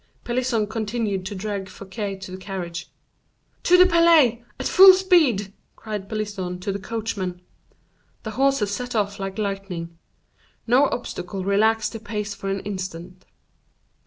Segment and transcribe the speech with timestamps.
[0.23, 2.89] Pelisson continued to drag Fouquet to the carriage.
[3.61, 7.39] "To the Palais at full speed!" cried Pelisson to the coachman.
[8.23, 9.95] The horses set off like lightening;
[10.65, 13.25] no obstacle relaxed their pace for an instant.